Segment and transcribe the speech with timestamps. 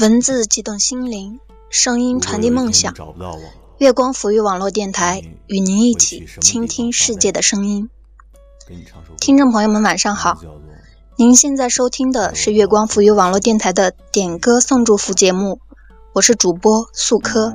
[0.00, 1.38] 文字激动心灵，
[1.70, 2.92] 声音传递梦想。
[2.94, 3.38] 找不到我。
[3.78, 7.88] 月光抚育网络电台与您一起倾听世界的声音。
[9.20, 10.38] 听众朋友们，晚上好！
[11.16, 15.60] 您现在收听的是月光抚育网络电台的点歌送祝福节目，
[16.12, 17.54] 我是主播素科。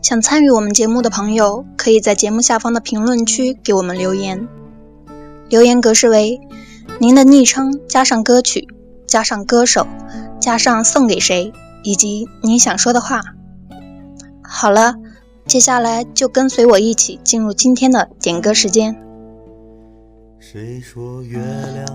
[0.00, 4.48] 想参与我们节目的朋友，可以在节目下方的评论区给我们留言，
[5.50, 6.40] 留言格式为：
[7.00, 8.66] 您的昵称加上歌曲
[9.06, 9.86] 加上歌手。
[10.44, 13.22] 加上送给谁以及你想说的话。
[14.42, 14.96] 好了，
[15.46, 18.94] 接下来就跟随我一起进入今天的点歌时间。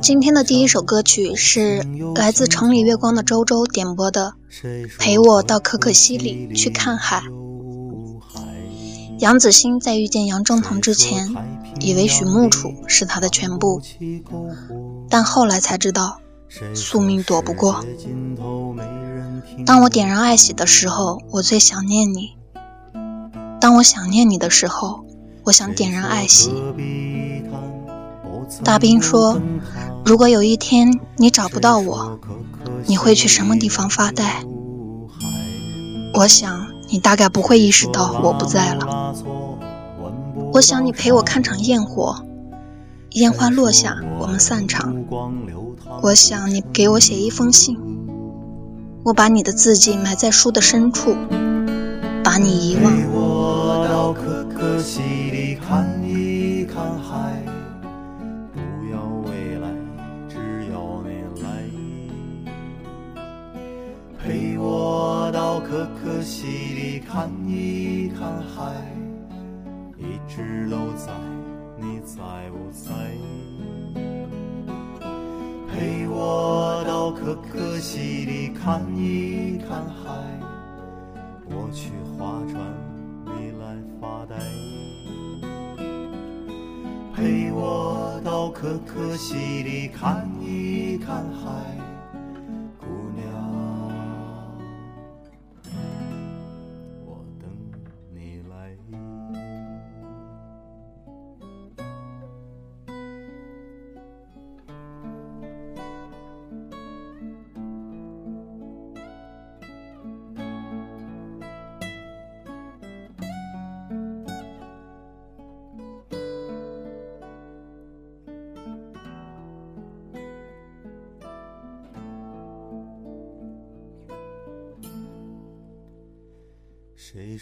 [0.01, 1.83] 今天的第一首歌曲是
[2.15, 4.33] 来自《城里月光》的周周点播的，
[4.99, 7.21] 《陪我到可可西里去看海》。
[9.19, 11.35] 杨子欣在遇见杨正堂之前，
[11.79, 13.79] 以为许慕楚是他的全部，
[15.07, 16.21] 但后来才知道。
[16.73, 17.85] 宿命躲不过。
[19.65, 22.35] 当我点燃爱喜的时候，我最想念你；
[23.61, 25.05] 当我想念你的时候，
[25.45, 26.51] 我想点燃爱喜。
[28.63, 29.39] 大兵说
[30.03, 32.19] ：“如果有一天你找不到我，
[32.87, 34.43] 你会去什么地方发呆？”
[36.17, 39.13] 我想你大概不会意识到我不在了。
[40.53, 42.25] 我想你陪我看场焰火。
[43.13, 44.95] 烟花落下我们散场
[46.03, 47.75] 我想你给我写一封信
[49.03, 51.15] 我把你的字迹埋在书的深处
[52.23, 57.41] 把你遗忘陪我到可可西里看一看海
[58.53, 59.73] 不要未来
[60.27, 60.37] 只
[60.71, 63.17] 要你来
[64.23, 68.75] 陪我到可可西里看一看海
[69.97, 71.13] 一直都在
[72.19, 72.91] 在不在？
[75.71, 80.19] 陪我到可可西里看一看海，
[81.45, 82.61] 我去划船，
[83.25, 84.35] 你来发呆。
[87.15, 91.88] 陪我到可可西里看一看海。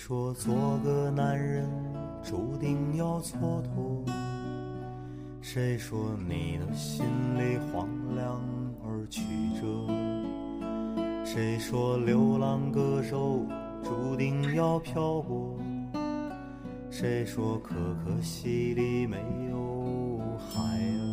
[0.08, 1.70] 说做个男人
[2.24, 4.10] 注定要蹉跎，
[5.42, 5.98] 谁说
[6.30, 7.04] 你的心
[7.38, 8.40] 里荒凉
[8.86, 9.20] 而曲
[9.60, 9.62] 折？
[11.26, 13.46] 谁说流浪歌手
[13.84, 15.58] 注定要漂泊？
[16.90, 17.76] 谁说可
[18.06, 19.18] 可西里没
[19.52, 21.04] 有海啊？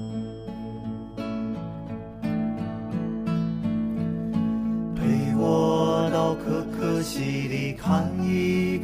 [4.94, 8.63] 陪我到可可西里看一。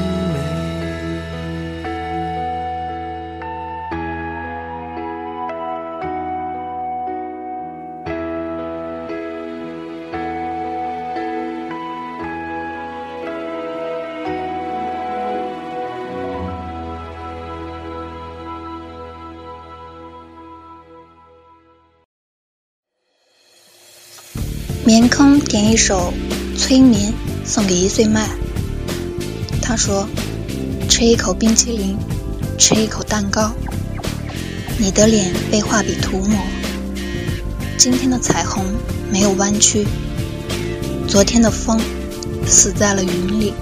[24.89, 26.11] 眠空点一首
[26.57, 27.13] 催眠，
[27.45, 28.27] 送给一岁麦。
[29.61, 30.09] 他说
[30.89, 31.95] ：“吃一口冰淇淋，
[32.57, 33.51] 吃一口蛋糕。
[34.79, 36.39] 你的脸被画笔涂抹。
[37.77, 38.65] 今天的彩虹
[39.11, 39.85] 没有弯曲，
[41.07, 41.79] 昨天的风
[42.47, 43.53] 死在了云里。”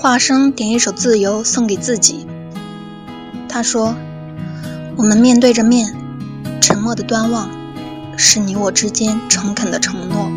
[0.00, 2.26] 华生点一首《自由》送给自己。
[3.50, 3.94] 他说
[4.96, 5.94] ：“我们面对着面，
[6.62, 7.50] 沉默的端望，
[8.16, 10.32] 是你我之间诚恳的承诺。”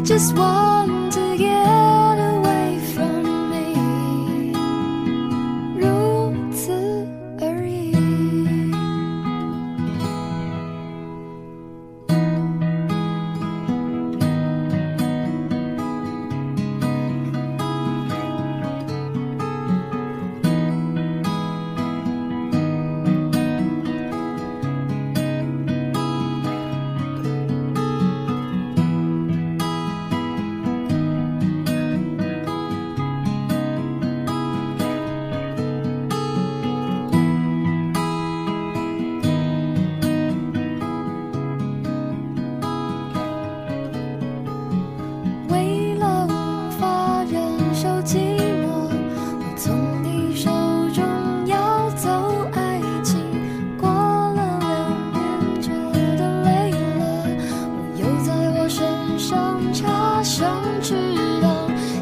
[0.00, 1.27] just want to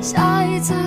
[0.06, 0.85] 下一次。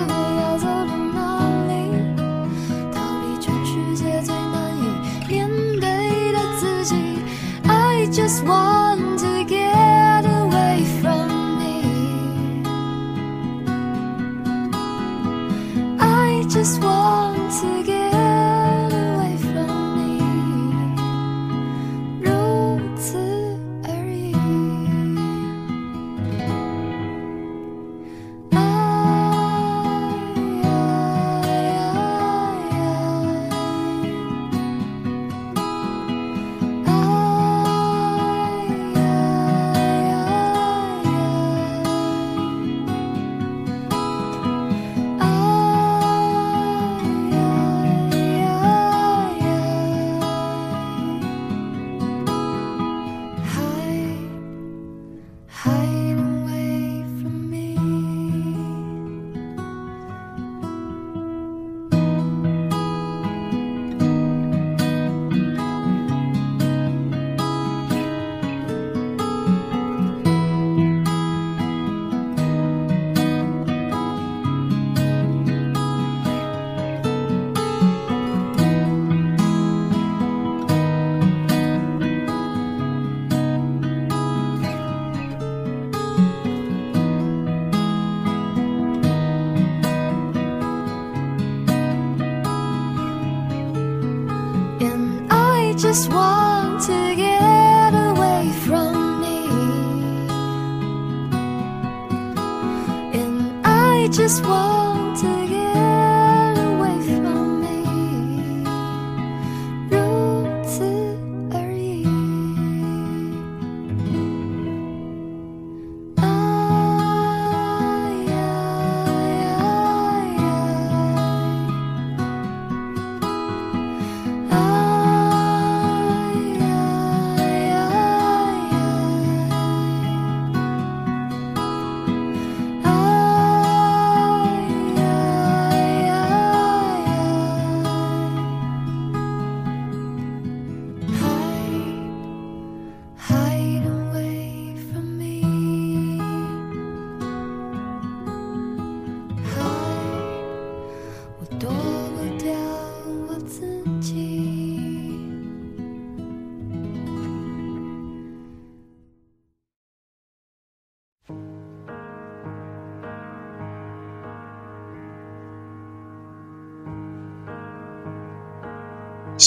[96.00, 96.39] just walk.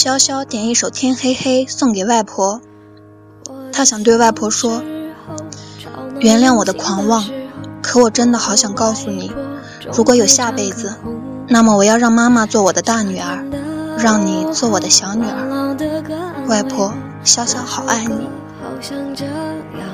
[0.06, 2.60] 潇潇点一首《天黑黑》送给外婆，
[3.72, 4.82] 她想对外婆说
[6.20, 7.24] ：“原谅我的狂妄。”
[7.82, 9.32] 可我真的好想告诉你，
[9.94, 10.94] 如果有下辈子，
[11.48, 13.42] 那么我要让妈妈做我的大女儿，
[13.98, 16.44] 让你做我的小女儿。
[16.48, 16.92] 外婆，
[17.24, 18.28] 潇潇好爱你。
[18.62, 19.93] 好这样。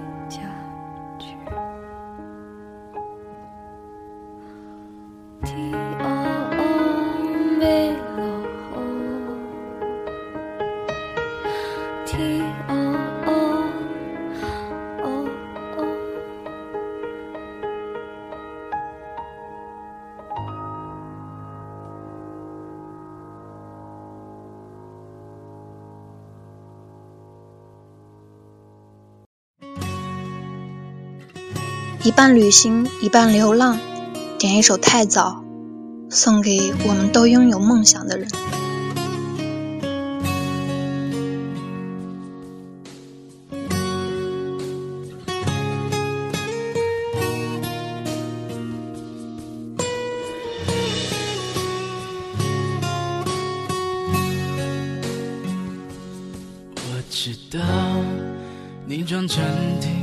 [32.03, 33.77] 一半旅行，一半流浪。
[34.39, 35.43] 点一首《太早》，
[36.11, 38.27] 送给我们都拥有梦想的人。
[56.77, 57.59] 我知道
[58.87, 60.00] 你装成。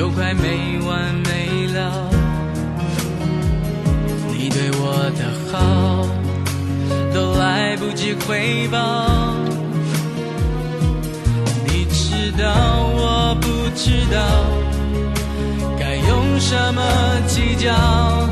[0.00, 1.92] 就快没完没了，
[4.32, 6.06] 你对我的好
[7.12, 9.34] 都来不及回报。
[11.66, 12.48] 你知道
[12.96, 14.24] 我不知道
[15.78, 18.26] 该用什么计较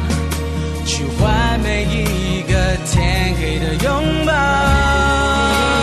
[0.86, 5.77] 去换每一个天黑的拥抱。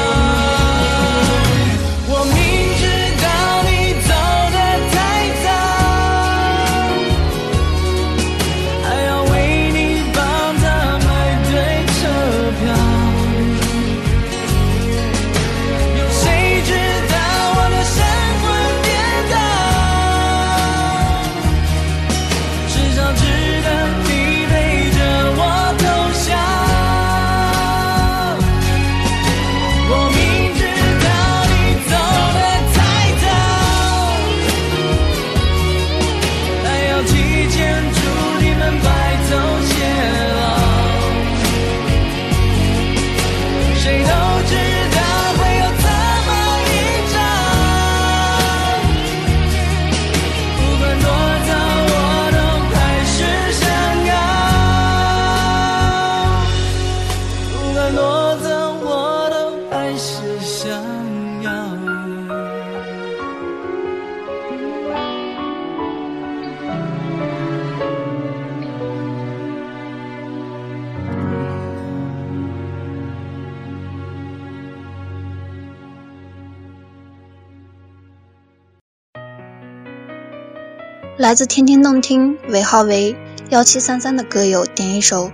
[81.26, 83.16] 来自天天动听尾号为
[83.50, 85.32] 幺七三三的歌友点一首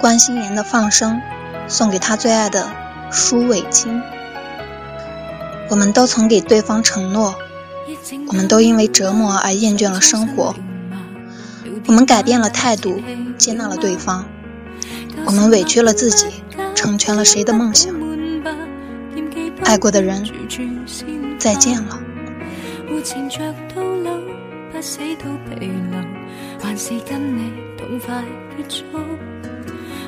[0.00, 1.16] 关心妍的《放生》，
[1.68, 2.70] 送给他最爱的
[3.12, 4.00] 舒伟清。
[5.68, 7.34] 我们都曾给对方承诺，
[8.28, 10.54] 我们都因为折磨而厌倦了生活，
[11.88, 13.02] 我们改变了态度，
[13.36, 14.24] 接纳了对方，
[15.26, 16.24] 我们委屈了自己，
[16.74, 17.94] 成全了谁的梦想？
[19.62, 20.26] 爱过的人，
[21.38, 22.00] 再见了。
[24.84, 28.22] 死都疲勞，還是跟你痛快
[28.68, 28.84] 結束？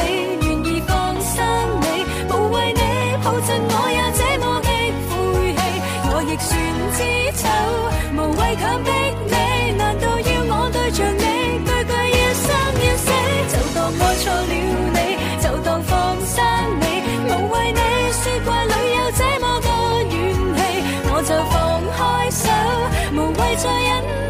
[23.55, 24.20] 在忍。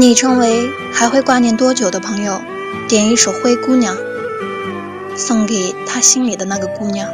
[0.02, 2.42] 你成为还会挂念多久的朋友？
[2.90, 3.96] 点一首《灰姑娘》，
[5.16, 7.08] 送给她心里的那个姑娘。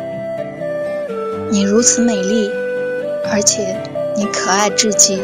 [1.52, 2.50] 你如此美丽，
[3.30, 3.78] 而且
[4.16, 5.22] 你可爱至极。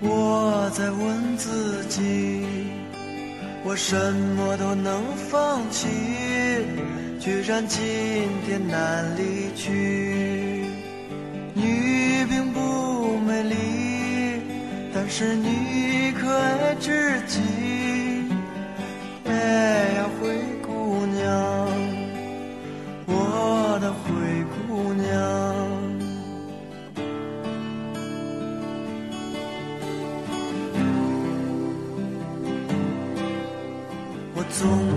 [0.00, 2.44] 我在问自己，
[3.64, 5.88] 我什么都能放弃，
[7.20, 7.80] 居然今
[8.46, 10.64] 天难离去。
[11.54, 13.56] 你并不美丽，
[14.94, 17.61] 但是你可爱至极。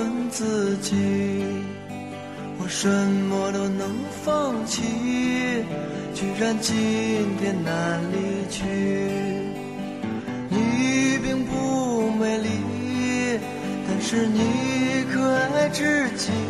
[0.00, 0.94] 问自己，
[2.58, 3.86] 我什么都能
[4.24, 4.80] 放弃，
[6.14, 6.74] 居然今
[7.38, 8.64] 天难离去。
[10.48, 12.48] 你并不美丽，
[13.86, 16.49] 但是你可爱至极。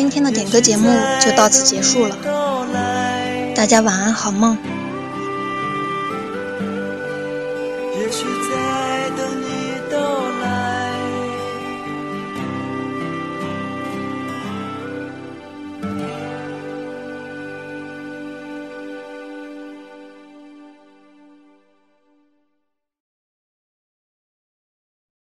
[0.00, 0.88] 今天的点歌节目
[1.20, 2.16] 就到此结束了，
[3.54, 4.56] 大家晚安，好梦。